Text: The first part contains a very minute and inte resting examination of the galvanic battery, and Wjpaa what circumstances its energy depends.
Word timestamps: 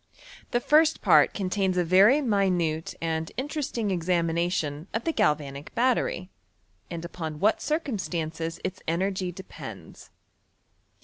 The 0.49 0.59
first 0.59 1.03
part 1.03 1.31
contains 1.31 1.77
a 1.77 1.83
very 1.83 2.21
minute 2.23 2.95
and 3.03 3.31
inte 3.37 3.57
resting 3.57 3.91
examination 3.91 4.87
of 4.95 5.03
the 5.03 5.11
galvanic 5.13 5.75
battery, 5.75 6.31
and 6.89 7.03
Wjpaa 7.03 7.37
what 7.37 7.61
circumstances 7.61 8.59
its 8.63 8.81
energy 8.87 9.31
depends. 9.31 10.09